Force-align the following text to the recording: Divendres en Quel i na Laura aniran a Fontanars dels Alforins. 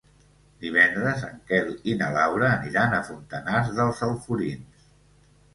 Divendres 0.61 1.25
en 1.27 1.35
Quel 1.51 1.69
i 1.93 1.95
na 2.01 2.07
Laura 2.17 2.49
aniran 2.55 2.97
a 2.97 3.03
Fontanars 3.11 3.71
dels 3.81 4.03
Alforins. 4.09 4.91